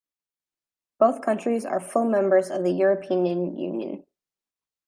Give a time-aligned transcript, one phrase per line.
[0.97, 4.03] Both countries are full members of the European Union.